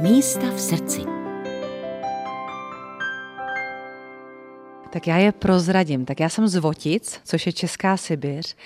[0.00, 1.00] Místa v srdci.
[4.92, 6.04] Tak já je prozradím.
[6.04, 8.56] Tak já jsem z Votic, což je Česká Sibiř.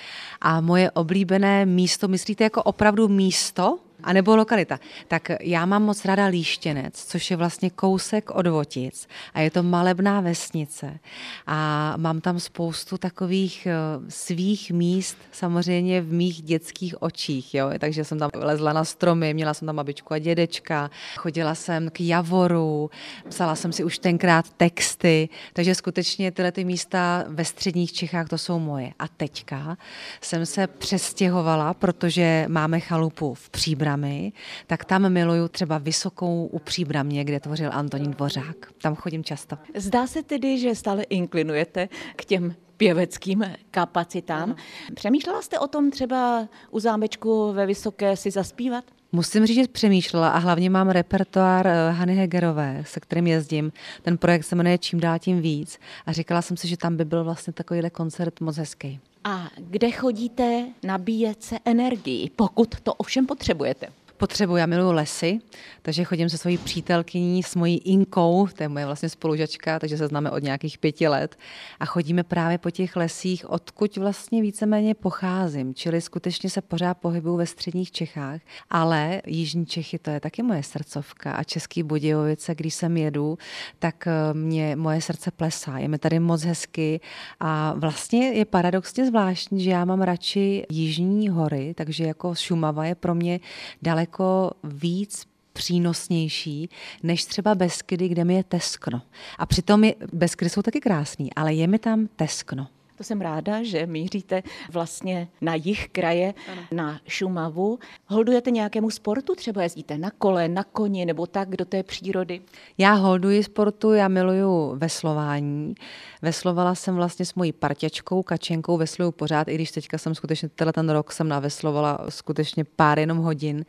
[0.41, 3.79] A moje oblíbené místo, myslíte jako opravdu místo?
[4.03, 4.81] A nebo lokalita.
[5.09, 9.63] Tak já mám moc ráda Líštěnec, což je vlastně kousek od Votic a je to
[9.63, 10.99] malebná vesnice.
[11.47, 13.75] A mám tam spoustu takových eh,
[14.09, 17.55] svých míst, samozřejmě v mých dětských očích.
[17.55, 17.71] Jo?
[17.79, 22.01] Takže jsem tam lezla na stromy, měla jsem tam babičku a dědečka, chodila jsem k
[22.01, 22.91] Javoru,
[23.29, 28.39] psala jsem si už tenkrát texty, takže skutečně tyhle ty místa ve středních Čechách to
[28.39, 28.93] jsou moje.
[28.99, 29.77] A teďka
[30.21, 34.33] jsem se přestěhovala, protože máme chalupu v Příbram Příbrami,
[34.67, 38.57] tak tam miluju třeba Vysokou u Příbramě, kde tvořil Antonín Dvořák.
[38.83, 39.57] Tam chodím často.
[39.75, 44.57] Zdá se tedy, že stále inklinujete k těm pěveckým kapacitám.
[44.95, 48.85] Přemýšlela jste o tom třeba u zámečku ve Vysoké si zaspívat?
[49.13, 53.73] Musím říct, že přemýšlela a hlavně mám repertoár eh, Hany Hegerové, se kterým jezdím.
[54.03, 57.05] Ten projekt se jmenuje Čím dál tím víc a říkala jsem si, že tam by
[57.05, 59.01] byl vlastně takovýhle koncert moc hezký.
[59.25, 63.93] A kde chodíte nabíjet se energii, pokud to ovšem potřebujete?
[64.21, 65.39] Potřebuji, já miluji lesy,
[65.83, 70.07] takže chodím se svojí přítelkyní, s mojí Inkou, to je moje vlastně spolužačka, takže se
[70.07, 71.39] známe od nějakých pěti let.
[71.81, 77.37] A chodíme právě po těch lesích, odkud vlastně víceméně pocházím, čili skutečně se pořád pohybuju
[77.37, 78.41] ve středních Čechách,
[78.71, 83.39] ale Jižní Čechy to je taky moje srdcovka a Český Budějovice, když sem jedu,
[83.79, 87.01] tak eh, mě moje srdce plesá, je mi tady moc hezky
[87.41, 92.95] a vlastně je paradoxně zvláštní, že já mám radši Jižní hory, takže jako Šumava je
[92.95, 93.41] pro mě
[93.83, 96.71] daleko daleko víc přínosnější
[97.03, 99.03] než třeba Beskydy, kde mi je teskno.
[99.39, 102.67] A přitom je, Beskydy jsou taky krásný, ale je mi tam teskno.
[103.01, 106.63] To jsem ráda, že míříte vlastně na jich kraje, ano.
[106.73, 107.79] na Šumavu.
[108.07, 109.35] Holdujete nějakému sportu?
[109.35, 112.41] Třeba jezdíte na kole, na koni nebo tak do té přírody?
[112.79, 115.75] Já holduji sportu, já miluju veslování.
[116.23, 120.73] Veslovala jsem vlastně s mojí parťačkou, kačenkou, vesluju pořád, i když teďka jsem skutečně, tenhle
[120.73, 123.65] ten rok jsem naveslovala skutečně pár jenom hodin,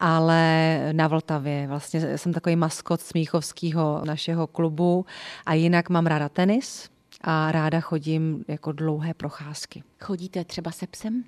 [0.00, 1.66] ale na Vltavě.
[1.68, 5.06] Vlastně jsem takový maskot Smíchovského našeho klubu
[5.46, 6.90] a jinak mám ráda tenis,
[7.20, 9.82] a ráda chodím jako dlouhé procházky.
[10.00, 11.24] Chodíte třeba se psem?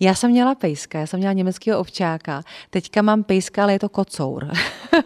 [0.00, 3.88] Já jsem měla pejska, já jsem měla německého ovčáka, teďka mám pejska, ale je to
[3.88, 4.48] kocour.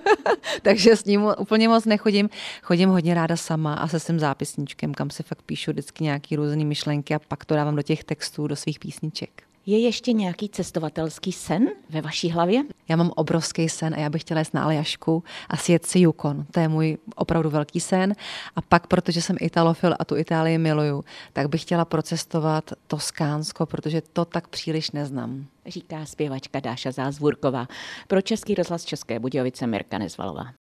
[0.62, 2.30] Takže s ním úplně moc nechodím.
[2.62, 6.64] Chodím hodně ráda sama a se svým zápisníčkem, kam si fakt píšu vždycky nějaké různé
[6.64, 9.42] myšlenky a pak to dávám do těch textů, do svých písniček.
[9.66, 12.62] Je ještě nějaký cestovatelský sen ve vaší hlavě?
[12.88, 16.46] Já mám obrovský sen a já bych chtěla jít na Aljašku a sjet si Yukon.
[16.50, 18.14] To je můj opravdu velký sen.
[18.56, 24.02] A pak, protože jsem italofil a tu Itálii miluju, tak bych chtěla procestovat Toskánsko, protože
[24.12, 25.46] to tak příliš neznám.
[25.66, 27.68] Říká zpěvačka Dáša Zázvůrková.
[28.08, 30.46] Pro Český rozhlas České Budějovice Mirka Nezvalová.